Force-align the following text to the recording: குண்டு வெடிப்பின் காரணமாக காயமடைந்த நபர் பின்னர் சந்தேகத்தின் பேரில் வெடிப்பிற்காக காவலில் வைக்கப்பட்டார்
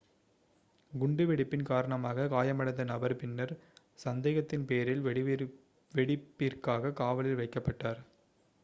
குண்டு 0.91 1.23
வெடிப்பின் 1.25 1.65
காரணமாக 1.65 2.25
காயமடைந்த 2.27 2.83
நபர் 2.83 3.15
பின்னர் 3.15 3.53
சந்தேகத்தின் 3.99 4.65
பேரில் 4.65 5.05
வெடிப்பிற்காக 5.93 6.93
காவலில் 6.93 7.39
வைக்கப்பட்டார் 7.39 8.01